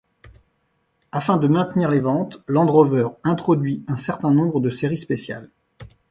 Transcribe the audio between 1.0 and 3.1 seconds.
Afin de maintenir les ventes, Land Rover